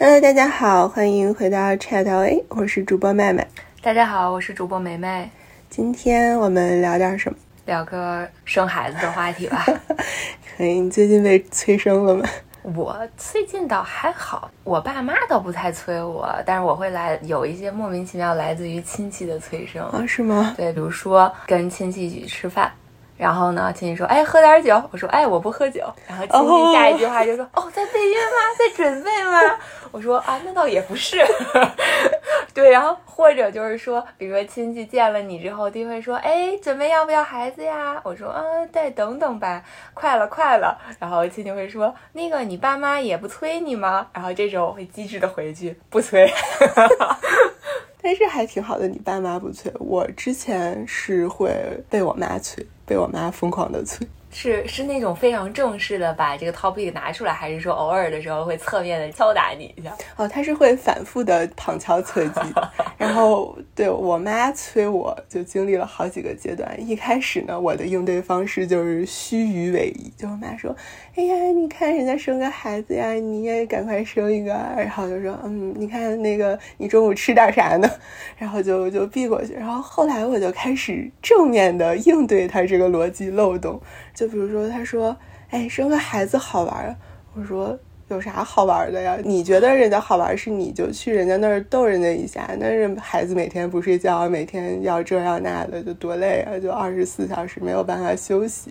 [0.00, 3.46] Hello，大家好，欢迎回到 Chat LA，我是主播麦麦。
[3.80, 5.30] 大家好，我是主播梅梅。
[5.68, 7.38] 今天我们聊点什么？
[7.66, 9.64] 聊个生孩子的话题吧。
[12.74, 20.04] 我最近倒还好，我爸妈倒不太催我，但是我会来有一些莫名其妙来自于亲戚的催生啊？
[20.06, 20.54] 是吗？
[20.56, 22.70] 对，比如说跟亲戚一起吃饭，
[23.20, 28.38] 然后呢，亲戚说：“哎，喝点酒。”我说：“哎，我不喝酒。”然后亲戚下一句话就说：“哦，在备孕吗？
[28.58, 29.58] 在准备吗？”
[29.92, 31.18] 我说啊，那倒也不是，
[32.54, 38.00] 对，然后或者就是说，比如说亲戚见了你之后，就会说，哎，准备要不要孩子呀？
[38.04, 40.80] 我说嗯，再等等吧，快了，快了。
[40.98, 44.06] 然后亲戚会说，那个你爸妈也不催你吗？
[44.14, 46.32] 然后这时候我会机智的回一句，不催。
[48.02, 50.06] 但是还挺好的，你爸妈不催我。
[50.12, 51.52] 之前是会
[51.90, 54.04] 被我妈催，被我妈疯狂的催。
[54.32, 59.92] 是是那种非常正式的把这个 topic 拿出来，还是说偶尔的时候会侧面的敲打你一下？
[60.14, 62.40] 哦，他是会反复的旁敲侧击。
[62.96, 66.76] 然后对我妈催我就经历了好几个阶段。
[66.78, 70.76] 一开始呢，我的应对方式就是虚与委蛇，就我妈说
[71.16, 77.90] ：“哎呀，你看人家生个孩子呀，你也赶快生一个。”然后就说：“嗯，你看那个你中午吃点啥呢？”
[78.38, 79.52] 然后就就避过去。
[79.54, 83.80] 然后后来我就开始正面的应对他这个逻辑漏洞。
[84.14, 85.14] 就比如说，他说
[85.50, 86.96] ：“哎，生个孩子好玩。”
[87.34, 89.18] 我说：“有啥好玩的呀？
[89.24, 92.48] 你觉得人家好玩，是你就去人家那儿逗人家一下。
[92.56, 96.56] 那人孩子每天不睡觉，每天要这要那的，就多累啊！
[96.56, 98.70] 就二十四小时没有办法休息。”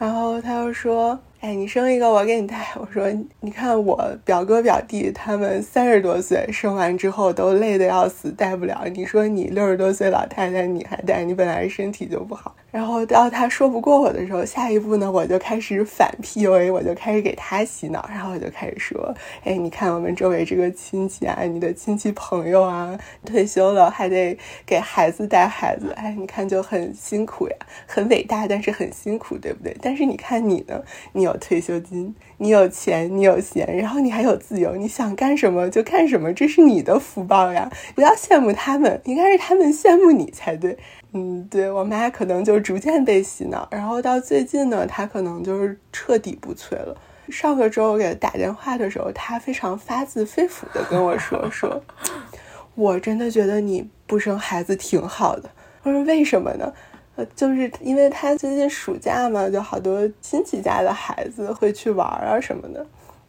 [0.00, 1.16] 然后他又说。
[1.40, 2.68] 哎，你生一个我给你带。
[2.80, 3.06] 我说，
[3.40, 8.84] 你看我表哥表弟他们三十多岁生完之后都累得要死，带不了。
[8.92, 12.56] 你说你六十多岁老太太你还带，你本来身体就不好。
[12.70, 18.08] 然后到他说不过我的时候，下一步呢我就开始反 PUA，我就开始给他洗脑。
[18.10, 24.34] 然后我就开始说，哎，你看我们周围这个亲戚啊，你的亲戚朋友啊，退休了还得
[24.64, 27.56] 给孩子带孩子，哎，你看就很辛苦呀，
[27.86, 29.76] 很伟大，但是很辛苦，对不对？
[29.82, 30.82] 但是你看你呢，
[31.12, 31.26] 你。
[31.26, 37.68] 有退休金，你有钱，你有闲，然后你还有自由，你想干什么就干什么，这是你的福报呀！
[37.96, 40.78] 不要羡慕他们，应该是他们羡慕你才对。
[41.16, 46.94] 嗯，对我妈可能就逐渐被洗脑，然后到最近呢，她可能就是彻底不催了。
[47.30, 51.82] 上个周我给她打电话的时候，她非常发自肺腑的跟我说：“说
[52.76, 55.48] 我真的觉得你不生孩子挺好的。”
[55.84, 56.70] 我说：“为什么呢？”
[57.16, 62.86] 呃，就是因为他最近暑假嘛，就好多亲戚家的孩子会去玩啊什么的。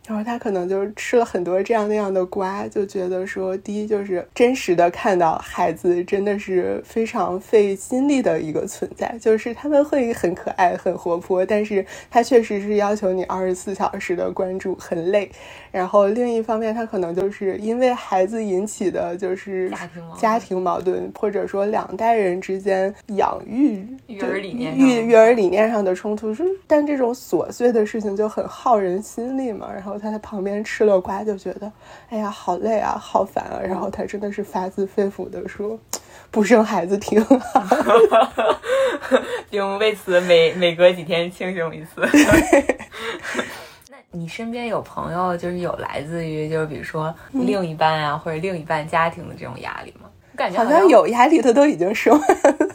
[0.07, 15.29] 然后他可能就是吃了很多这样那样的瓜，就觉得说，第一就是真实的看到孩子真的是非常费心力的一个存在，就是他们会很可爱、很活泼，但是他确实是要求你二十四小时的关注，很累。
[15.73, 19.69] 然后另一方面，他可能就是因为孩子引起的就是
[20.18, 29.96] 家庭矛盾，或者说两代人之间养育育儿理念育育儿理念上的冲突，是但这种琐碎的事情就很耗人心力嘛，然后。
[29.97, 31.71] 他在旁边吃了瓜，就觉得，
[32.09, 33.59] 哎呀，好累啊，好烦啊。
[33.61, 35.79] 然后他真的是发自肺腑的说，
[36.31, 37.37] 不生孩子挺好。
[39.49, 42.01] 并为此每每隔几天清醒一次。
[43.89, 50.09] 那你身边有朋友就是有来自于就是比如说另一半啊或者另一半家庭的这种压力吗？
[50.37, 52.25] 感觉好像有压力，他都已经生了。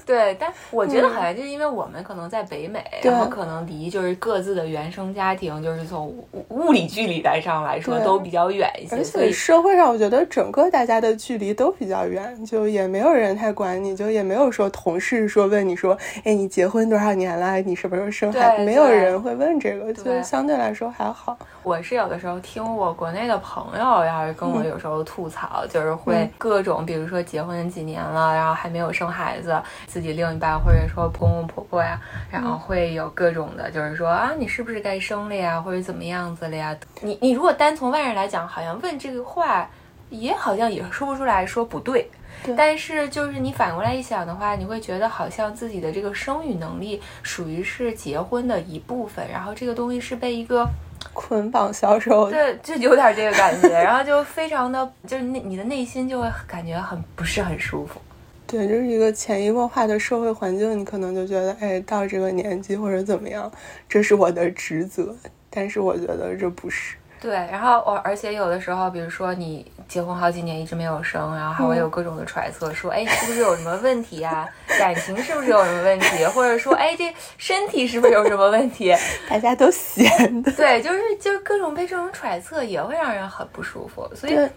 [0.05, 6.13] 对，但我觉得好像就是因为我们可能在北美，然后可能离就是各自的原生家庭，就是从
[6.49, 8.97] 物理距离来上来说都比较远一些。
[8.97, 17.61] 而且社会上，我觉得整个大家的距离都比较远，就也没有人太管你，就也没有说同事说问你说，哎，你结婚多少年了？
[17.61, 18.65] 你什么时候生孩子？
[18.65, 21.39] 没有人会问这个，就相对来说还好。
[21.63, 32.01] 我是有的时候听我国内的朋友，要是跟我有时候吐槽，就是会各种，比如说结婚几年了，然后还没有生孩子，自己另一半或者说公公婆婆呀，
[32.31, 36.77] 然后会有各种的，就是说啊，你是不是该生了呀，或者怎么样子了呀？
[37.01, 39.69] 你你如果单从外人来讲，好像问这个话，
[40.11, 42.09] 也好像也说不出来说不对。
[42.57, 50.69] 但是就是你反过来一想的话，你会觉得好像自己的这个生育能力属于是结婚的一部分，然后这个东西是被一个。
[51.13, 58.01] 捆绑销售，对，就有点这个感觉，然后就非常的，就是内你的内心就会感觉很不是很舒服。
[58.47, 63.51] 对，就是一个潜移默化的社会环境，你可能就觉得，哎，到这个年纪或者怎么样，
[63.89, 65.15] 这是我的职责。
[65.49, 66.97] 但是我觉得这不是。
[67.23, 69.65] 对，然后我而且有的时候，比如说你。
[69.89, 74.49] 结婚好几年一直没有生，然后还会有各种的揣测，说哎是不是有什么问题呀？
[74.79, 76.25] 感情是不是有什么问题？
[76.33, 78.97] 或者说哎这身体是不是有什么问题？
[79.29, 80.51] 大家都闲的。
[80.53, 84.11] 对，就是就是各种被这种揣测也会让人很不舒服。
[84.15, 84.49] 所以，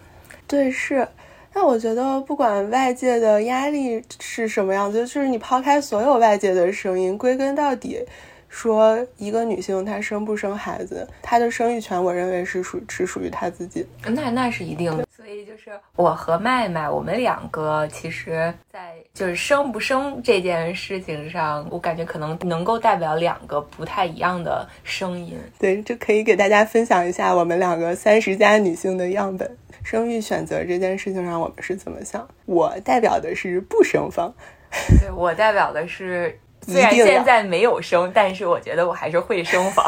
[0.46, 1.06] 对是。
[1.52, 8.02] 那我觉得不管外界的压力是什么样子，就是你抛开所有外界的声音，归根到底。
[8.56, 13.86] 说一个女性她生不生孩子，她的生育权，我认为是属只属于她自己。
[14.02, 15.06] 那那是一定的。
[15.14, 25.38] 所以就是我和麦麦，我们两个其实，在就是生不生这件事情上，我感觉可能能够代表两个不太一样的声音。
[25.58, 29.54] 对，就可以给大家分享一下我们两个三十加女性的样本，
[29.84, 32.26] 生育选择这件事情上我们是怎么想。
[32.46, 34.32] 我代表的是不生方，
[34.98, 36.40] 对我代表的是。
[36.66, 39.84] 虽然现在没有生，但是我觉得我还是会生房。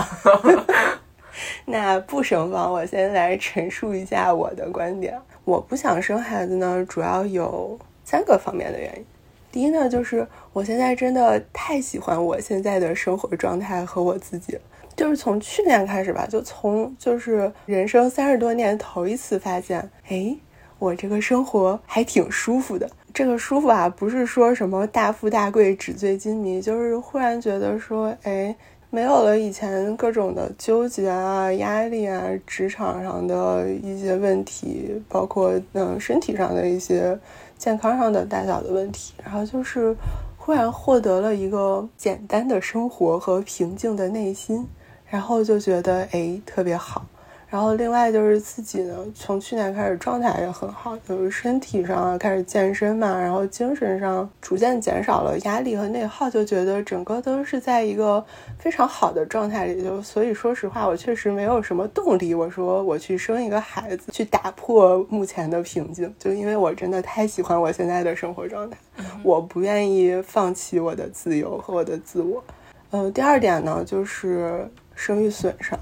[1.67, 5.19] 那不生房，我先来陈述一下我的观点。
[5.45, 9.05] 我不想生孩子呢，主要有三个方面的原因。
[9.51, 14.61] 第一呢，就是我现在真的太喜欢我现在的生活状态和我自己了。
[14.97, 20.37] 就是从去年开始吧，就从就是人生三十多年头一次发现，哎，
[20.79, 22.91] 我这个生活还挺舒服的。
[23.19, 28.55] 这个舒服啊，不是说什么大富大贵、纸醉金迷，就是忽然觉得说，哎，
[28.91, 37.19] 没有了以前各种的纠结啊、压力啊，职场上的一些问题，包括嗯身体上的一些
[37.57, 39.97] 健康上的大小的问题，然后就是
[40.37, 44.65] 忽然获得了一个简单的生活和平静的内心，
[45.09, 47.05] 然后就觉得哎特别好。
[47.51, 58.23] 然后另外就是自己呢，从去年开始状态也很好，就是身体上啊开始健身嘛，然后精神上逐渐减少了压力和内耗，就觉得整个都是在一个
[58.59, 59.83] 非常好的状态里。
[59.83, 62.35] 就所以说实话，我确实没有什么动力。
[62.35, 68.77] 我说我去生一个孩子，去打破目前的平静，就因为我真的太喜欢我现在的生活状态，
[69.23, 72.45] 我不愿意放弃我的自由和我的自我。
[72.91, 75.79] 嗯，第二点呢，就是生育损伤。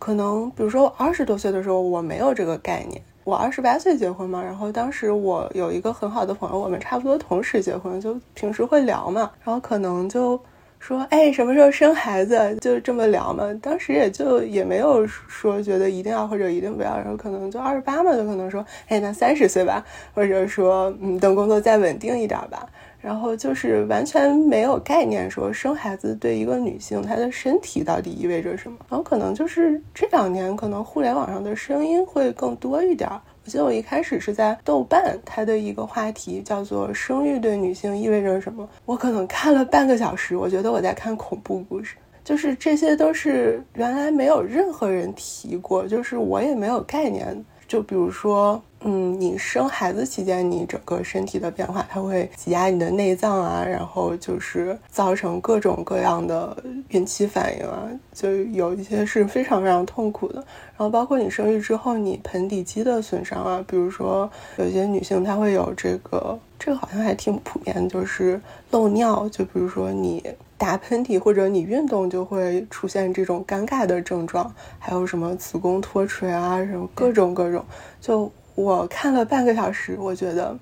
[0.00, 3.00] 可能比如说我二十多岁的时候，我没有这个概念。
[3.22, 10.40] 我二十八岁结婚嘛，然后当时我有一个很好的朋友，我们差不多同时结婚，就平时会聊嘛，然后可能就
[10.80, 12.56] 说，哎，什么时候生孩子？
[12.62, 13.44] 就这么聊嘛。
[13.60, 22.66] 当时也就也没有说觉得一定要或者一定不要，然后可能就二十八嘛，就可能说，哎，那三十岁吧，或者说，嗯，等工作再稳定一点吧。
[23.00, 28.76] 然后就是完全没有概念，说生孩子对一个女性她的身体到底意味着什么。
[28.88, 33.08] 然后可能就是这两年，可能互联网上的声音会更多一点。
[33.10, 38.68] 我记得我一开始是在豆瓣，它的一个话题叫做“生育对女性意味着什么”。
[38.84, 41.96] 我可能看了半个小时，我觉得我在看恐怖故事。
[42.22, 47.44] 就是这些都是原来没有任何人提过，就是我也没有概念。
[47.66, 48.62] 就比如说。
[48.82, 56.56] 嗯，你生孩子期间，你整个身体的变化，它会挤压你的内脏啊，然后就是造成各种各样的
[56.88, 60.36] 孕期反应啊，就有一些是非常非常痛苦的。
[60.36, 68.40] 然后包括你生育之后，你盆底肌的损伤啊，比如说有些女性她会有这个，这个好像还挺普遍，就是
[68.70, 69.28] 漏尿。
[69.28, 70.24] 就比如说你
[70.56, 77.62] 打喷嚏或者你运动就会出现这种尴尬的症状，还有什么子宫脱垂啊，什么各种各种
[78.00, 78.32] 就。
[78.62, 80.54] 我看了半个小时，我觉得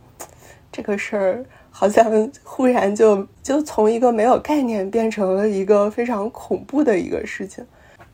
[0.71, 7.67] 这个事儿好像忽然就就从一个没有概念变成了一个非常恐怖的一个事情，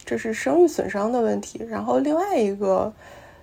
[0.04, 1.62] 这是生育损伤的问题。
[1.68, 2.90] 然后另外一个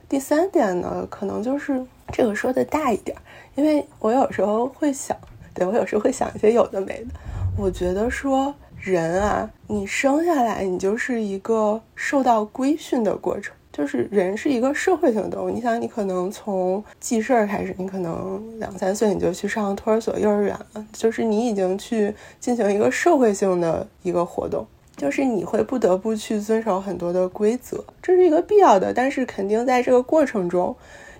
[0.10, 3.15] 第三点呢，可能就是这个说的大一点，
[3.56, 5.15] 因为我有时候会想，
[5.54, 7.12] 对我有时候会想一些有的没的。
[7.56, 13.54] 我觉得说人啊，你生下来你就是一个受到规训的过程。
[13.72, 28.94] 就是人是一个社会性动物，你想，你可能从记事儿开始，你可能两三岁你就去上托儿所、幼儿园了，就是你已经去进行一个社会性的一个活动，就是你会不得不去遵守很多的规则，这是一个必要的。
[28.94, 30.75] 但是肯定在这个过程中，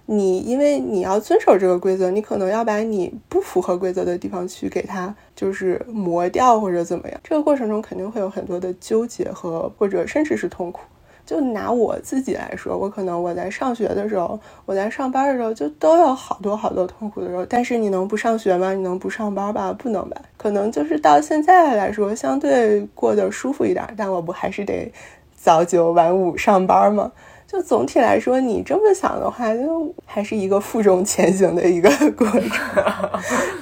[0.06, 10.82] 你因为你要遵守这个规则，你可能要把你不符合规则的地方去给它就是磨掉或者怎么样，这个过程中肯定会有很多的纠结和或者甚至是痛苦。
[11.32, 17.46] 就拿我自己来说，我可能我在上学的时候，我在上班的时候，就都有好多好多痛苦的时候。
[17.46, 18.74] 但是你能不上学吗？
[18.74, 19.72] 你能不上班吧？
[19.72, 20.22] 不能吧？
[20.36, 23.88] 可能就是到现在来说，相对过得舒服一点。
[23.96, 24.92] 但我不还是得
[25.34, 27.10] 早九晚五上班吗？
[27.48, 32.42] 就总体来说，你这么想的话，就还是一个负重前行的一个过程。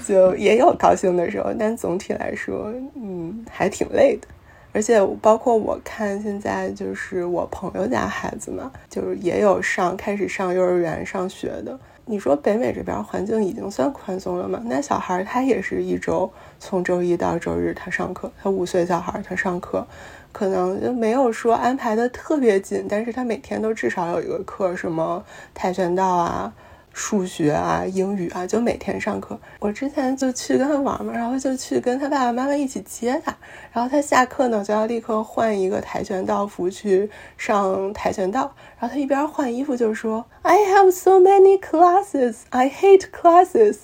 [0.07, 4.27] 就也有高兴的时候，但总体来说，嗯，还挺累的。
[4.71, 11.77] 而且包括我看现在就是我朋友家孩子嘛，就是也有上开始上幼儿园上学的。
[12.05, 14.61] 你说北美这边环境已经算宽松了嘛？
[14.65, 19.85] 那小孩他也是一周从周一到周日他上课，他五岁小孩他上课，
[20.31, 25.23] 可能就没有说安排的特别紧，但是他每天都至少有一个课，什么
[25.53, 26.51] 跆拳道啊。
[26.93, 29.39] 数学啊，英语啊，就每天上课。
[29.59, 33.35] 我之前就去跟他玩嘛，然后就去跟他爸爸妈妈一起接他。
[33.71, 38.53] 然后他下课呢，就要立刻换一个跆拳道服去上跆拳道。
[38.79, 43.79] 然后他一边换衣服就说：“I have so many classes, I hate classes。”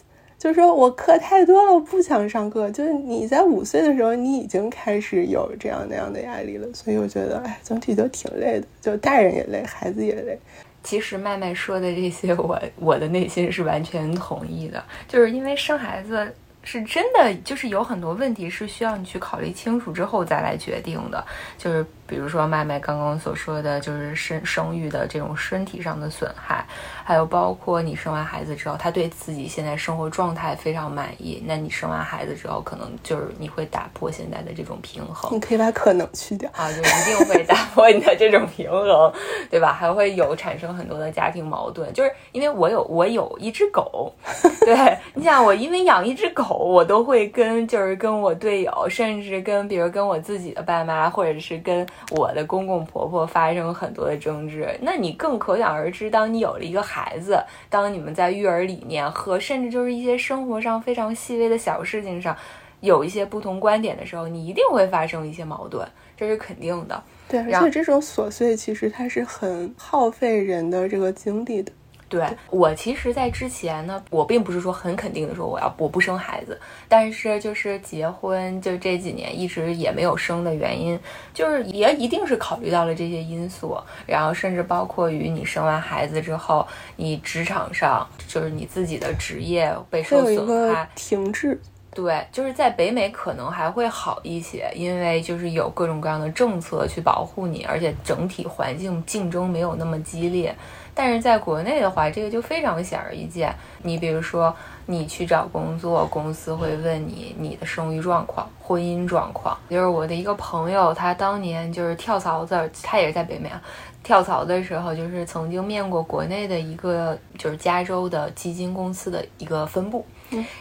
[0.46, 2.70] 就是说我课太多了，不想上课。
[2.70, 6.68] 就是你在五岁的时候，你已经开始有这样那样的压力了。
[6.72, 10.38] 所以我觉得，哎，总体就挺累的，就大人也累，孩子也累。
[10.84, 16.32] 其实麦麦说的这些，我我的内心是完全同意的，就是因为生孩子。
[16.68, 21.24] 是真的，就是有很多问题是需要你去考虑清楚之后再来决定的。
[21.60, 26.66] 就是比如说麦麦刚刚所说的，就是生生育的这种身体上的损害，
[27.04, 35.34] 还有包括你生完孩子之后，他对自己现在生活状态非常满意，那你生完孩子之后，可能就是你会打破现在的这种平衡。
[35.36, 39.14] 你可以把可能去掉啊，就一定会打破你的这种平衡，
[39.50, 39.72] 对吧？
[39.74, 44.14] 还会有产生很多的家庭矛盾，就是因为我有我有一只狗，
[44.62, 46.46] 对你想我因为养一只狗。
[46.66, 54.68] 我都会跟，就是跟我队友，甚至跟，比如跟我自己的爸妈，或者是跟我的公公婆婆发生很多的争执。
[54.82, 62.36] 那你更可想而知，当你有了一个孩子，当你们在育儿理念和甚至就是一些生活上非常细微的小事情上
[62.82, 67.04] 有一些不同观点的时候，你一定会发生一些矛盾，这是肯定的。
[67.28, 71.72] 对，而且这种琐碎其实它是很耗费人的这个精力的。
[72.08, 80.98] 对我，其实，在之前呢，我并不是说很肯定的说我要我不生孩子，但是就是结婚就这几年一直也没有生的原因，
[81.34, 91.60] 就是也一定是考虑到了这些因素，然后甚至包括于你生完孩子之后，你职场上就是你自己的职业被受损害停滞。
[91.96, 100.54] 对，就是在北美可能还会好一些，因为就是有各种各样的政策去保护你，而且整体环境竞争没有那么激烈。
[100.96, 103.54] 但是在国内的话，这个就非常显而易见。
[103.84, 109.56] 你比如说，你去找工作，公司会问你你的生育状况、婚姻状况。
[109.70, 113.62] 就是我的一个朋友，他当年就是跳槽子，他也是在北美啊。
[114.02, 120.06] 跳槽的时候，就是曾经面过国内的一个就是加州的基金公司的一个分部，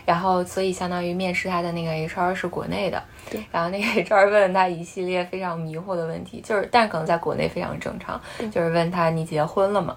[0.07, 3.03] 然后所以相当于面试他的那个 HR 是国内的。
[3.31, 8.19] 对，然后那个 HR 问他一系列非常迷惑的问题，就是但可能在国内非常正常，
[8.51, 9.95] 就是问他你结婚了吗？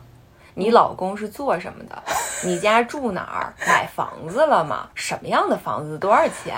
[0.58, 2.02] 你老公是做什么的？
[2.44, 3.54] 你家住哪儿？
[3.68, 4.90] 买房子了吗？
[4.96, 6.00] 什么样的房子？
[6.00, 6.56] 多少钱？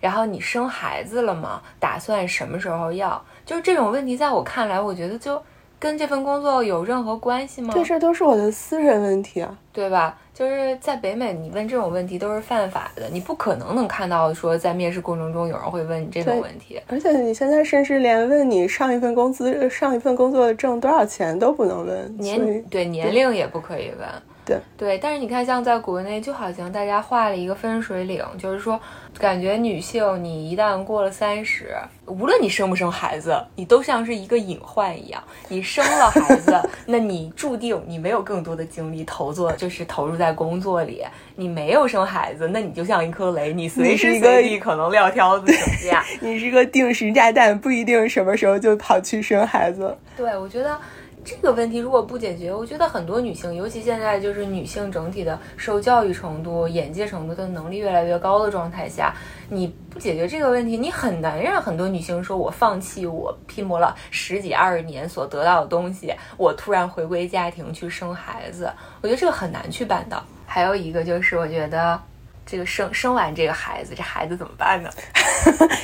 [0.00, 1.60] 然后你生孩子了吗？
[1.80, 3.20] 打算什么时候要？
[3.44, 5.42] 就是这种问题，在我看来，我觉得就。
[5.82, 7.74] 跟这份工作有任何关系吗？
[7.74, 10.16] 这事儿都是我的私人问题啊，对吧？
[10.32, 16.80] 就是在北美，你问这种问题都是犯法的，你不可能能看到说在面试过程中有人会问你这种问题。
[16.86, 24.08] 而且你现在甚至连问你上一份工资、上一份工作挣多少钱都不能问，年对年龄也不可以问。
[24.44, 28.80] 对对，但是你看，像在国内，就好像大家画了一个分水岭，就是说，
[29.18, 35.22] 感觉女性你一旦过了三十，无论你生不生孩子，你都像是一个隐患一样。
[35.48, 41.04] 你生了孩子， 那你注定你没有更多的精力投做，就是投入在工作里。
[41.36, 46.04] 你没有生孩子，那你就像一颗雷，你随时随地可能撂挑子什么呀。
[46.20, 49.96] 你是个定时炸弹，不一定什么时候就跑去生孩子。
[50.16, 50.76] 对，我觉得。
[51.24, 59.14] 这个问题如果不解决，我觉得很多女性，尤其现在就是女性整体的受教育程度、眼界程度的能力越来越高的状态下，
[59.48, 70.22] 你不解决这个问题，你很难让很多女性说：“我放弃我拼搏了十几二十年所得到的东西，我突然回归家庭去生孩子。”我觉得这个很难去办到。
[70.44, 72.00] 还有一个就是，我觉得
[72.44, 74.90] 这个生生完这个孩子，这孩子怎么办呢？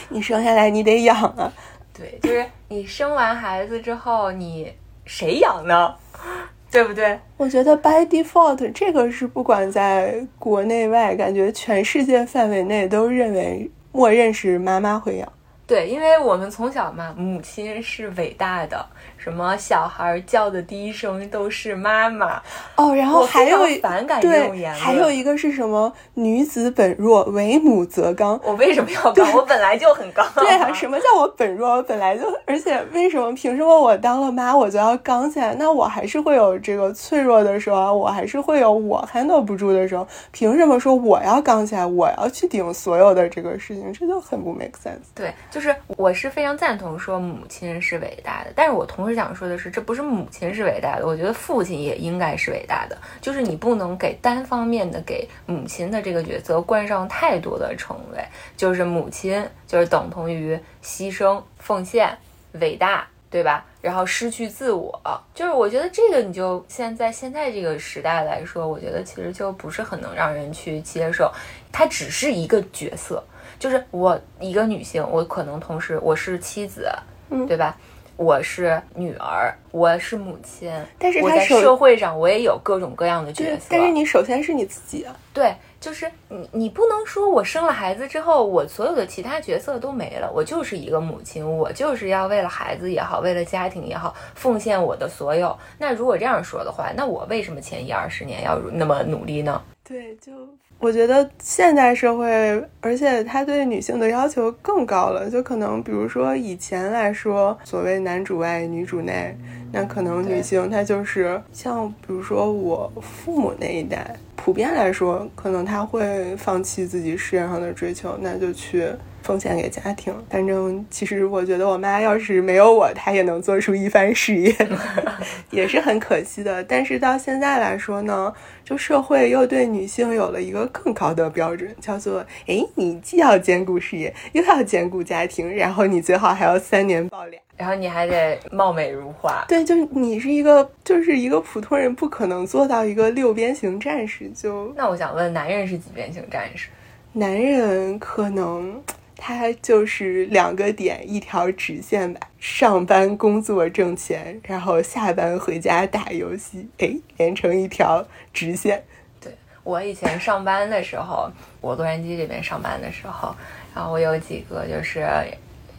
[0.09, 1.52] 你生下来你得养啊。
[1.97, 4.73] 对，就是你生完孩子之后，你。
[5.09, 5.93] 谁养呢？
[6.71, 7.19] 对不对？
[7.38, 15.33] 我觉得 by default 这个是不管在国内外，感觉全世界范围内都认为默认是妈妈会养。
[15.67, 18.87] 对，因为我们从小嘛，母亲是伟大的。
[19.18, 22.40] 什么小孩叫的第一声都是妈妈
[22.76, 28.40] 哦，然后还有反感这种言论，还有一个是什么女子本弱，为母则刚。
[28.42, 29.30] 我为什么要刚？
[29.34, 30.26] 我本来就很刚。
[30.37, 31.68] 对啊，什么叫我本弱？
[31.68, 33.30] 我本来就，而且为什么？
[33.34, 35.54] 凭什么我当了妈我就要刚起来？
[35.58, 40.08] 那我还是会有这个脆弱的时候，我还是会有我 handle 不住的时候。
[40.32, 41.84] 凭什么说我要刚起来？
[41.84, 43.92] 我要去顶所有的这个事情？
[43.92, 45.12] 这就很不 make sense。
[45.14, 45.58] 对，就。
[45.58, 52.97] 就是我是非常赞同说母亲是伟大的，但是我同时想说的是，这不是母亲是伟大的，我觉得父亲也应该是伟大的。
[53.21, 58.23] 就是你不能给单方面的给母亲的这个角色冠上太多的称谓，
[58.57, 62.17] 就是母亲就是等同于牺牲、奉献、
[62.53, 63.65] 伟大，对吧？
[63.81, 65.00] 然后失去自我，
[65.33, 71.33] 就是我觉得这个你就现在现在这个时代来说，我觉得其实就不是很能让人去接受，
[71.71, 73.23] 它只是一个角色。
[73.59, 76.88] 就是我一个女性，我可能同时我是妻子，
[77.31, 77.77] 嗯对吧？
[78.18, 83.66] 我是女儿，我是母亲，但是我在社会上我也有各种各样的角色。
[83.70, 85.14] 但是你首先是你自己啊。
[85.32, 95.56] 对，就是你，你不能说我生了孩子之后，我所有的其他角色都没了，我就是一个母亲，我就是要为了孩子也好，为了家庭也好，奉献我的所有。
[95.78, 99.62] 那如果这样说的话，那我为什么前一二十年要那么努力呢？
[99.88, 100.33] 对，就。
[100.78, 105.28] 我觉得现代社会，而且他对女性的要求更高了。
[105.28, 109.37] 就可能，比如说以前来说，所谓男主外女主内，
[109.73, 118.87] 那可能女性她就是像，比如说我父母那一代，普遍来说，可能他会放弃自己事业上的追求，那就去。
[119.22, 124.54] 奉献给家庭，反正其实我觉得我妈要是没有我，她也能做出一番事业，
[125.50, 126.64] 也是很可惜的。
[126.64, 128.32] 但是到现在来说呢，
[128.64, 139.44] 就社会又对女性有了一个更高的标准，叫做哎，你既要兼顾事业，又要兼顾家庭，然后你最好还要三年抱俩，然后你还得貌美如花。
[139.46, 144.30] 对，就是你是一个，就是一个普通人不可能做到一个六边形战士。
[144.34, 146.68] 就那我想问，男人是几边形战士？
[147.12, 148.80] 男人可能。
[149.18, 152.20] 它就是两个点，一条直线吧。
[152.38, 158.82] 上班工作挣钱，然后下班回家打游戏，哎，连成一条直线。
[159.20, 159.30] 对
[159.64, 163.34] 我以前上班的时候，我洛杉矶这边上班的时候，
[163.75, 165.06] 然后我有几个就是。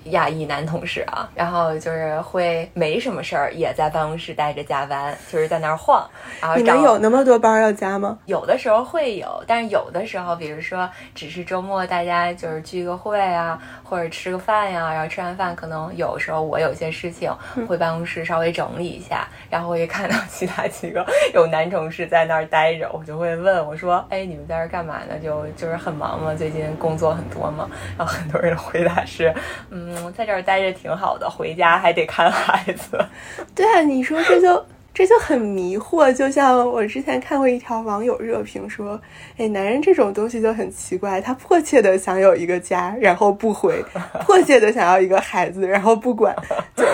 [0.06, 6.10] 亚裔男同事啊，然后就是会没什么事儿，也在办公室待着加班，就是在那儿晃。
[6.42, 8.18] 然后你们有那么多班要加吗？
[8.26, 17.32] 有的时候会有，但是有的时候，比如说只是周末大家就是聚个会啊，或者吃个饭呀，然后吃完饭可能有时候我有些事情
[17.68, 25.20] 回办公室稍微整理一下，然后我也看到其他几个 有男同事在那儿待着，我就会问我说：“哎，你们在这干嘛呢？
[25.22, 26.34] 就就是很忙吗？
[26.34, 29.34] 最近工作很多吗？”然后很多人回答是
[29.70, 33.04] ：“嗯。”嗯，在这儿待着挺好的，回家还得看孩子。
[33.56, 36.14] 对啊，你说这就这就很迷惑。
[36.14, 39.00] 就像我之前看过一条网友热评说
[39.38, 43.82] ：“哎，男人这种东西就很奇怪，他迫切的想有一个家，然后不回；
[44.26, 46.36] 迫切的想要一个孩子，然后不管。
[46.78, 46.86] ”就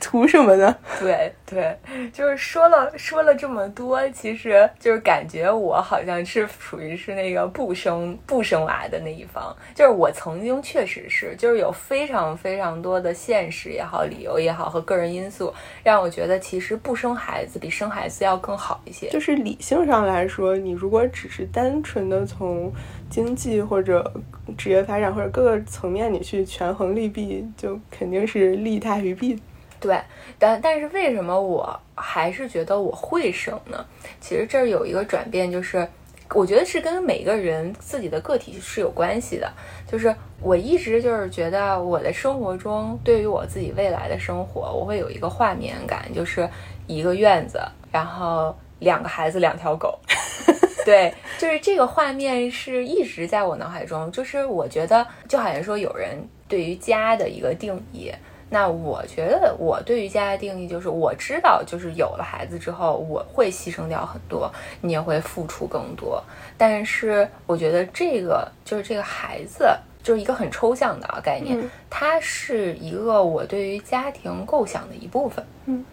[0.00, 0.74] 图什么呢？
[0.98, 1.76] 对对，
[2.12, 9.54] 就是说了说了这么多，其实就是感觉我好像是属于是那个不生不生娃的那一方。
[9.74, 15.52] 就是我曾经确实是，就是有非常非常多的现实也好、理由也好和个人因素，
[15.84, 19.08] 让我觉得其实不生孩子比生孩子要更好一些。
[19.10, 22.72] 就是理性上来说，你如果只是单纯的从
[23.08, 24.12] 经济或者
[24.56, 29.40] 职业发展或者各个层面你去权衡利弊，就肯定是利大于弊。
[29.80, 29.98] 对，
[30.38, 33.82] 但但是为什么我还是觉得我会生呢？
[34.20, 35.88] 其实这儿有一个转变，就是
[36.34, 39.50] 我觉得是跟每个人自己的个体是有关系的。
[39.90, 46.46] 就是我一直就是觉得我的生活中，对于我自己未来的生活，我会有一个画面感，就是
[46.86, 47.58] 一个院子，
[47.90, 49.98] 然后两个孩子，两条狗。
[50.84, 54.10] 对，就是这个画面是一直在我脑海中。
[54.12, 58.12] 就是我觉得，就好像说有人对于家的一个定义。
[58.52, 66.20] 那我觉得，我对于家的定义就是，我知道，就是有了孩子之后，我会牺牲掉很多，你也会付出更多。
[66.58, 69.70] 但是，我觉得这个就是这个孩子，
[70.02, 75.46] 就是一个很抽象的概念，它是一个我对于家庭构想的一部分。
[75.66, 75.84] 嗯，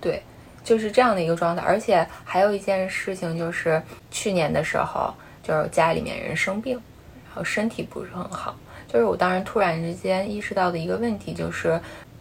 [0.00, 0.22] 对，
[0.62, 1.62] 就是这样的一个状态。
[1.62, 6.80] 而且还有一件事情，就是去年的时候，就是家里面人生病，
[7.26, 8.54] 然后身体不是很好。
[8.94, 11.80] 就是我当时突然之间意识到的一个问题，就是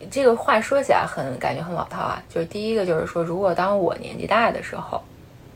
[0.10, 2.20] 这个话说起来很感觉很老套啊。
[2.28, 5.00] 就是第一个就是说，如果当我年纪大的时候，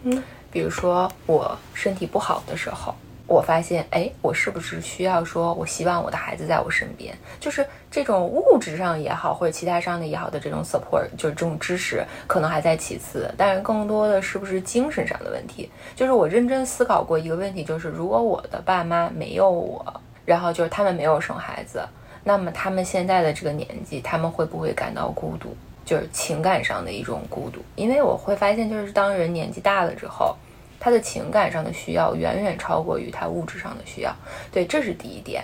[0.04, 2.94] 嗯，比如说我身体不好的时候，
[3.26, 15.68] 我发现，哎，我是不是需要说，我希望我的孩子在我身边，就是这种物质上也好，或者其他上的也好的这种 support，就是这种支持，可能还在其次，但是更多的是不是精神上的问题？
[15.96, 19.84] 就是我认真思考过一个问题，就是如果我的爸妈没有我。
[20.28, 21.82] 然后就是他们没有生孩子，
[22.22, 25.56] 那么他们现在的这个年纪，他们会不会感到孤独？
[25.86, 27.62] 就是情感上的一种孤独。
[27.78, 30.36] 因为我会发现，就是当人年纪大了之后，
[30.82, 34.14] 他的情感上的需要远远超过于他物质上的需要。
[34.52, 35.42] 对，这是第一点。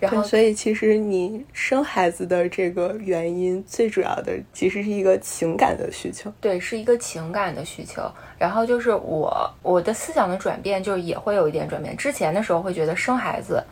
[0.00, 6.32] 然后，所以其实你生孩子的这个原因，最主要的其实是一个情感的需求。
[6.40, 8.10] 对，是一个情感的需求。
[8.36, 11.96] 然后就是我我的思想的转变，就是也会有一点转变。
[11.96, 13.62] 之前的时候会觉得生孩子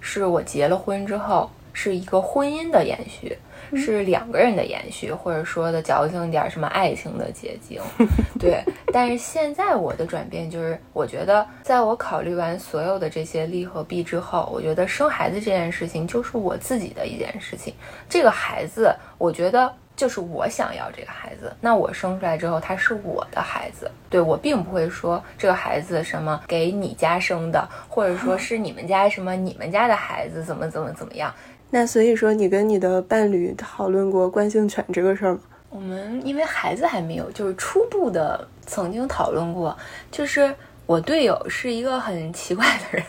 [0.00, 3.36] 是我结了婚之后是一个婚姻的延续。
[3.74, 7.78] 是两个人的延续，或者说的矫情一点，什么爱情的结晶，
[8.40, 8.64] 对。
[8.90, 17.74] 但是现在我的转变就是，我觉得在我考虑完所有的这些利和弊之后，我觉得生孩子这件事情就是我自己的一件事情。
[18.08, 23.90] 这个孩子，我觉得就是我想要这个孩子，那我生出来之后，他是我的孩子。
[24.08, 31.34] 对我并不会说这个孩子什么给你家生的，或者说是你们家什么你们家的孩子怎么怎么怎么样。
[31.68, 35.40] 那所以说，你跟你的伴侣讨论过惯性犬这个事儿吗？
[35.68, 39.76] 我们因为孩子还没有，就是初步的曾经讨论过。
[40.12, 40.54] 就是
[40.86, 43.04] 我队友是一个很奇怪的人，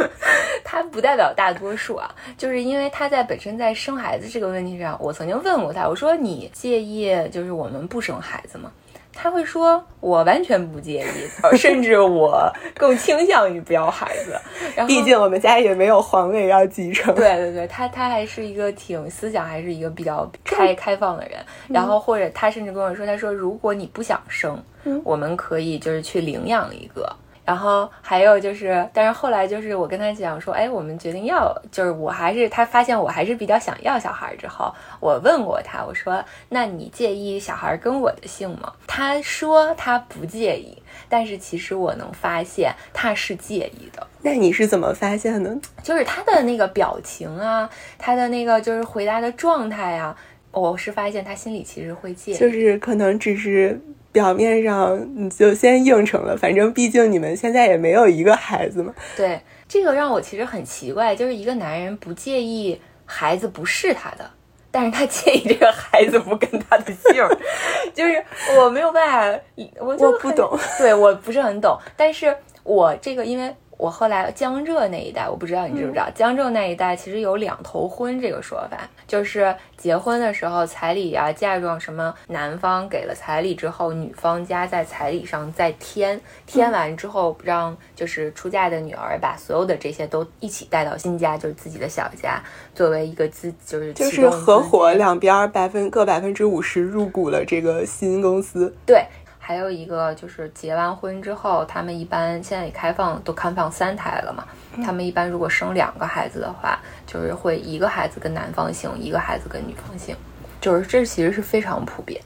[0.63, 2.13] 他不代表大多数啊。
[2.37, 8.71] 就是因为他在本身在生孩子这个问题上，我曾经问过他，我说你介意就是我们不生孩子吗？
[9.19, 14.39] 他会说：“我完全不介意，甚至我更倾向于不要孩子。
[14.85, 21.39] 毕竟我们家也没有皇位要继承。”对对对，他他还是一个挺思想，还是一个比较开开放的人。
[21.67, 24.61] 然后或者他甚至跟我说：“他说如果你不想生，
[25.03, 27.11] 我们可以就是去领养一个。”
[27.47, 38.73] 然后还有就是，但是后来就是我跟他讲说，哎，我们决定要，就是我还是他发现我还是比较想要小孩之后，我问过他，我说，那你介意小孩跟我的姓吗？
[38.86, 44.05] 他说他不介意，但是其实我能发现他是介意的。
[44.21, 45.57] 那你是怎么发现的？
[45.81, 50.13] 就是他的那个表情啊，他的那个就是回答的状态啊，
[50.59, 53.79] 我是发现他心里其实会介意，就是可能只是。
[54.09, 58.91] 表面上你就先应承了，反正毕竟你们现在也没有一个孩子嘛。
[59.15, 64.27] 对，这个让我其实很奇怪，就是一个男人不介意孩子不是他的，
[64.71, 67.23] 但是他介意这个孩子不跟他的姓，
[67.93, 68.23] 就是
[68.57, 69.39] 我没有办法，
[69.79, 73.53] 我我不懂，对我不是很懂，但是我这个因为。
[73.77, 92.41] 我后来江浙那一带，我不知道你知不知道，江浙那一带其实有两头婚这个说法，就是结婚的时候彩礼啊、嫁妆什么，男方给了彩礼之后，女方家在彩礼上再添，添完之后让就是出嫁的女儿把所有的这些都一起带到新家，就是自己的小家，
[92.73, 99.05] 作为一个资就是就是合伙两边百分各百分之五十入股了这个新公司，对。
[99.47, 104.43] 还有一个就是结完婚之后，他们一般现在也开放都开放三胎了嘛。
[104.83, 110.13] 他们一般如果生两个孩子的话，就是会一个孩子跟男方姓，一个孩子跟女方姓，
[110.60, 112.21] 就是这其实是非常普遍。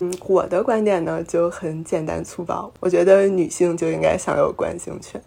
[0.00, 5.18] 嗯，我的观点呢就很简单粗暴，我觉得女性就应该享有惯性权。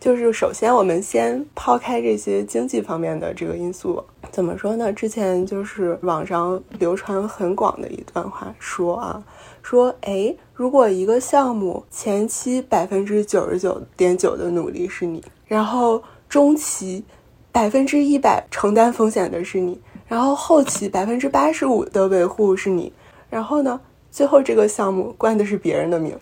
[0.00, 4.92] 就是首先我们先抛开这些经济方面的这个因素，怎么说呢？
[4.92, 9.22] 之前就是网上流传很广的一段话，说啊。
[9.68, 17.04] 说，哎，如果一个项目前期百分之九十九点九的努力是你，然后中期
[17.52, 22.90] 百分之一百承担风险的是你，然后后期百分之八十五的维护是你，
[23.28, 23.78] 然后呢，
[24.10, 26.18] 最后这个项目冠的是别人的名，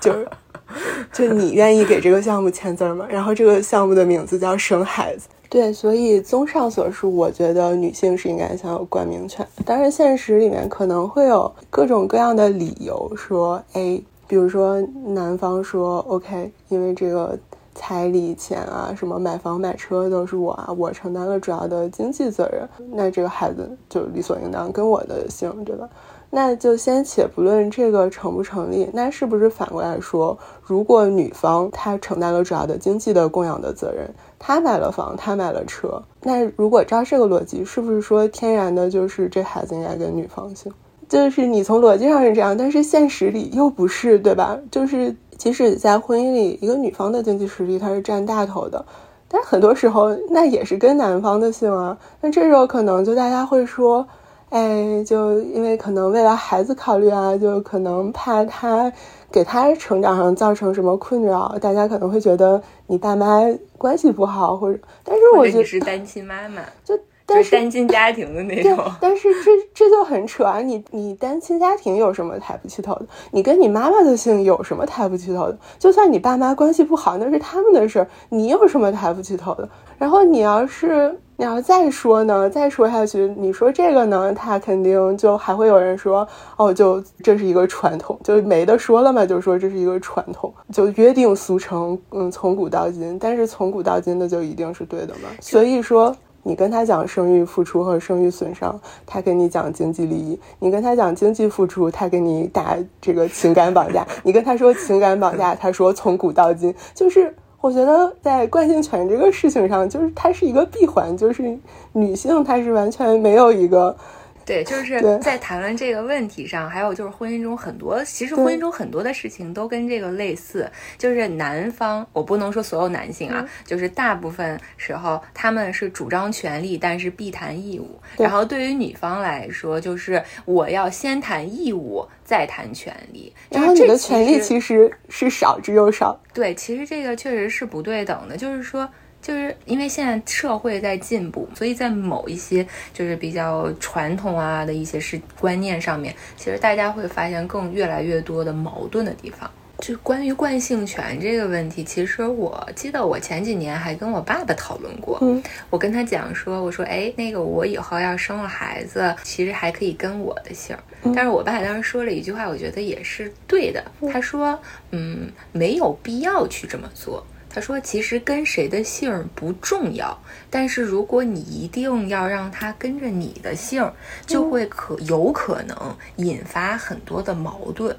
[0.00, 0.28] 就是，
[1.14, 3.06] 就你愿意给这个项目签字吗？
[3.08, 5.28] 然后这个项目的名字叫生孩子。
[5.50, 9.44] 对，所以综上所述，我觉得女性是应该享有冠名权。
[9.66, 17.36] 当然，现实里面可能会有各种各样的理由，说，哎，比如说男方说，OK，因为这个
[17.74, 25.88] 彩礼钱啊，什么买房买车都是我啊，我承担了主要的经济责任，那这个孩子就理所应当跟我的姓，对吧？
[26.30, 34.08] 那就先且不论这个成不成立，那是不是反过来说，如果女方她承担了主要的经济的供养的责任？
[34.38, 36.02] 他买了房，他买了车。
[36.22, 40.72] 那如果照这个逻辑，是不是说天然的就是这孩子应该跟女方姓？
[41.08, 44.56] 就是你从逻辑上是这样，但是现实里又不是，对吧？
[44.70, 48.82] 就是即使在婚姻里，一个女方的经济实力她是占大头的，
[49.28, 51.98] 但很多时候那也是跟男方的姓啊。
[52.20, 54.06] 那这时候可能就大家会说，
[54.50, 58.92] 哎，就因为可能为了孩子考虑啊，就可能怕他。
[59.32, 61.56] 给他成长上造成什么困扰？
[61.60, 63.40] 大家可能会觉得你爸妈
[63.78, 68.76] 关系不好，或者，但是我觉得是单亲妈妈，就但是单亲家庭的那种。
[69.00, 70.58] 但是这这就很扯啊！
[70.58, 73.06] 你你单亲家庭有什么抬不起头的？
[73.30, 75.56] 你跟你妈妈的姓有什么抬不起头的？
[75.78, 79.68] 就算你爸妈关系不好，那是他们的事儿，你有什么抬不起头的？
[79.96, 81.16] 然后你要是。
[81.40, 95.30] 你要再说呢，再说下去，你说这个呢，他肯定就还会有人说，哦，就这是一个传统，就没得说了嘛，就说这是一个传统，就约定俗成，嗯，从古到今，但是从古到今的就一定是对的嘛？
[95.40, 106.74] 所以说，你跟他讲生育付出和生育损伤，他跟你讲经济利益；你跟他讲经济付出，他给你打这个情感绑架；你跟他说情感绑架，他说从古到今。
[106.94, 111.58] 就是我觉得在惯性权这个事情上，就是它是一个闭环，就是
[111.92, 113.96] 女性她是完全没有一个。
[114.44, 120.70] 对，就是在谈论这个问题上，还有就是婚姻中很多，其实婚姻中很多的事情都跟这个类似。
[120.98, 128.00] 就是男方，我不能说所有男性啊，就是大部分时候他们是主张权利，但是必谈义务。
[128.16, 133.32] 然后对于女方来说，就是我要先谈义务，再谈权利。
[133.50, 136.18] 然后你的权利其实是少之又少。
[136.32, 138.88] 对，其实这个确实是不对等的，就是说。
[139.22, 149.50] 就是因为现在社会在进步，所以在某一些就是比较传统啊的一些是观念上面，其实大家会发现更越来越多的矛盾的地方。
[149.78, 155.16] 就关于惯性权这个问题，其实我记得我前几年还跟我爸爸讨论过。
[155.22, 160.76] 嗯，我跟他讲说，我说，哎，那个我以后要生了孩子，其实还可以跟我的姓。
[161.14, 163.82] 但是我爸当时说了一句话，我觉得也是对的。
[164.12, 167.26] 他说，嗯，没有必要去这么做。
[167.52, 170.16] 他说：“其实跟谁的姓不重要，
[170.48, 173.92] 但是如果你一定要让他跟着你的姓，
[174.24, 175.76] 就会可有可能
[176.16, 177.96] 引发很多的矛盾。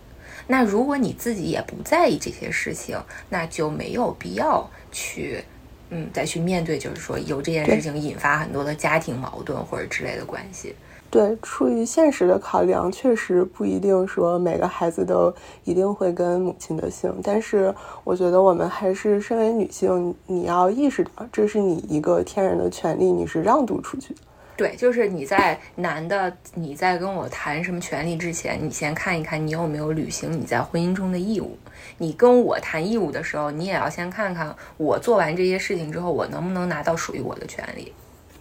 [0.47, 2.97] 那如果你自己也不在意这些事情，
[3.29, 5.43] 那就没有必要去，
[5.89, 10.73] 嗯，再去面对，就是说由这件事情引发很多的家庭矛盾或者之类的关系。”
[11.11, 15.31] 对，出于现实的考量，确实不一定说每个孩子都
[15.65, 17.13] 一定会跟母亲的姓。
[17.21, 24.15] 但是，我觉得我们还是身为女性，你要意识到这是你一个天然的权利，你是让渡出去。
[24.55, 31.57] 对，就是你在男的你在跟我谈什么权利之前，你先看一看你有没有履行你在婚姻中的义务。
[31.97, 37.91] 你跟我谈义务的时候，你也要先看看我做完这些事情之后，我能不能拿到属于我的权利。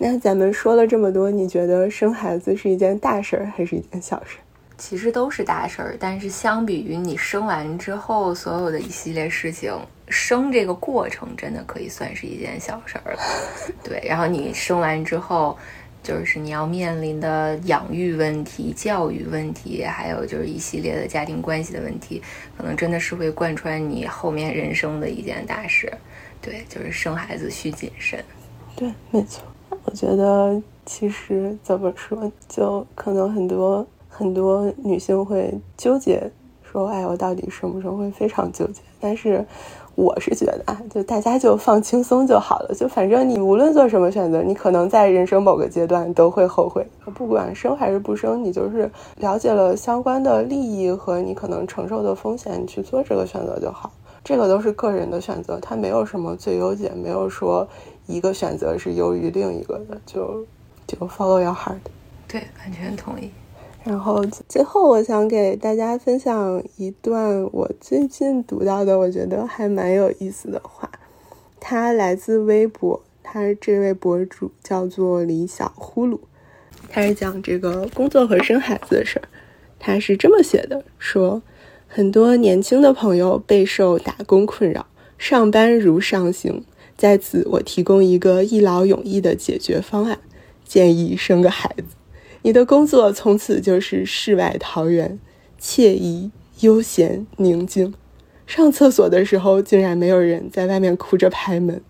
[0.03, 4.39] 那咱们说了这么多，你觉得生孩子是一件大事儿还是一件小事？
[4.79, 13.19] 其实都是大事儿，但是相比于你生完之后所有的一系列事情，生这个过程真的可以算是一件小事儿了。
[13.85, 15.55] 对，然后你生完之后，
[16.03, 22.23] 就是你要面临的养育问题、教育问题，还有就是一系列的家庭关系的问题，
[22.57, 25.93] 可能真的是会贯穿你后面人生的一件大事。
[26.41, 28.25] 对，就是生孩子需谨慎。
[28.75, 29.43] 对，没错。
[29.85, 36.31] 我觉得其实怎么说，就可能很多很多女性会纠结，
[36.63, 38.81] 说哎，我到底生不生，会非常纠结。
[39.01, 39.45] 但是
[39.95, 42.75] 我是觉得啊，就大家就放轻松就好了。
[42.75, 46.87] 就反正你无论做什么选择，你可能在人生某个阶段都会后悔。
[47.15, 53.91] 不管生还是不生，你就是了解了相关的利益和你可能承受的风险，你去做这个选择就好。
[54.23, 57.69] 这个都是个人的选择，它没有什么最优解，没有说。
[58.07, 60.45] 一个选择是优于另一个的，就
[60.85, 61.79] 就 follow your heart。
[62.27, 63.31] 对，完全同意。
[63.85, 70.91] 然后最后，我想给大家分享一段我最近读到的，我觉得还蛮有意思的话。
[71.61, 76.19] 它来自微博，他这位博主叫做李小呼噜，
[76.89, 79.29] 他是讲这个工作和生孩子的事儿。
[79.79, 81.41] 他是这么写的：说
[81.93, 84.87] 很多年轻的朋友备受打工困扰，
[85.19, 86.63] 上班如上刑。
[86.97, 90.21] 在此，我提供一个一劳永逸的解决方案：
[90.65, 91.97] 建议生个孩子。
[92.43, 95.19] 你的工作从此就是世外桃源，
[95.61, 97.93] 惬意、悠闲、宁静。
[98.47, 101.83] 上厕所的时候，竟然没有人在外面哭着拍门。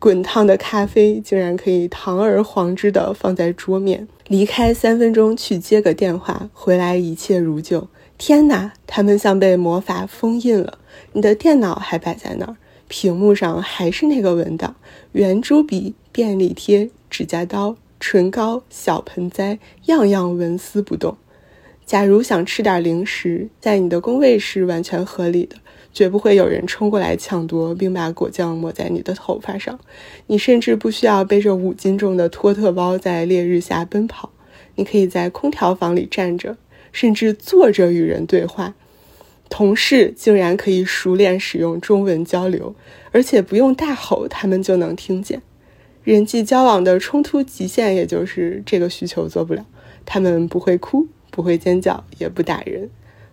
[0.00, 4.08] 滚烫的咖啡竟然可以堂而皇之地放在桌面。
[4.26, 7.86] 离开三分钟去接个电话，回来一切如旧。
[8.26, 10.78] 天哪，他们像被魔法封印了。
[11.12, 12.56] 你的电脑还摆在那儿。
[12.88, 14.76] 屏幕上还是那个文档，
[15.12, 19.58] 圆珠笔、便利贴、指甲刀、唇膏、小盆栽，
[19.88, 21.18] 样样纹丝不动。
[21.84, 25.56] 假如想吃点零食，在你的工位是完全合理的，
[25.92, 29.78] 绝不会有人冲过来抢夺，并把果酱抹在你的头发上。
[30.28, 34.30] 你甚至不需要背着五斤重的托特包在烈日下奔跑，
[34.76, 36.56] 你可以在空调房里站着，
[36.94, 38.74] 甚至坐着与人对话。
[39.50, 42.74] 同事竟然可以熟练使用中文交流，
[43.12, 45.42] 而且不用大吼，他们就能听见。
[46.02, 49.66] 人际交往的冲突极限，也就是这个需求做不了。
[50.06, 52.88] 他们不会哭，不会尖叫，也不打人。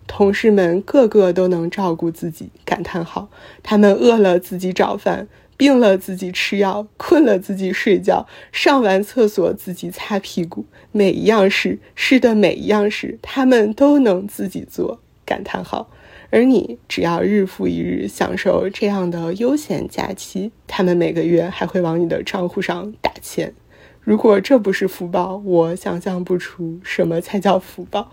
[0.06, 3.30] 同事们个个都能照顾自己，感叹号。
[3.62, 10.64] 他们饿了自己找饭，病了自己吃药，困了自己睡觉，上完厕所自己擦屁股。
[10.90, 15.90] 每一样事，是的每一样事，他们都能自己做，感叹号。
[16.30, 23.52] 而你只要日复一日享受这样的悠闲假期，他们每个月还会往你的账户上打钱。
[24.00, 28.10] 如果这不是福报，我想象不出什么才叫福报。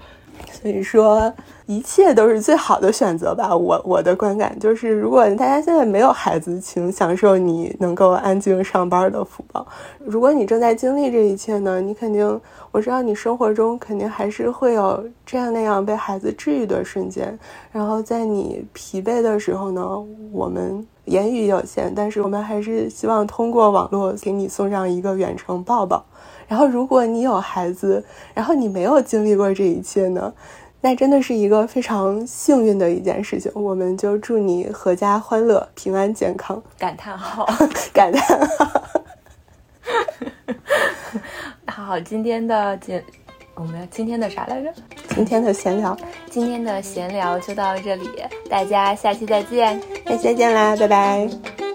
[0.51, 1.33] 所以说，
[1.65, 3.55] 一切都是最好的选择吧。
[3.55, 9.65] 我我的观感就是，如果大家现在没有孩子，请享受你能够安静上班的福报。
[9.99, 17.37] 如果你正在经历这一切呢，你肯定，我知道你生活中肯定还是会有这样那样被孩子治愈的瞬间。
[17.71, 19.81] 然后在你疲惫的时候呢，
[20.33, 26.03] 我们言语有限，但是我们还是希望通过网络给你送上一个远程抱抱。
[26.49, 30.33] 然后，如果你有孩子，然后你没有经历过这一切呢，
[30.81, 33.51] 那真的是一个非常幸运的一件事情。
[33.53, 36.61] 我们就祝你阖家欢乐、平安健康。
[36.77, 37.47] 感叹号，
[37.93, 38.81] 感叹号。
[41.67, 43.03] 好，今天的节，
[43.53, 44.73] 我们今天的啥来着？
[45.15, 45.95] 今天的闲聊，
[46.29, 48.09] 今天的闲聊就到这里，
[48.49, 51.68] 大家下期再见，下期再见啦，拜拜。